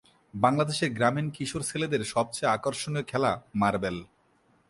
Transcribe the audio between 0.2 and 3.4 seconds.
বাংলাদেশের গ্রামীণ কিশোর ছেলেদের সবচেয়ে আকর্ষণীয় খেলা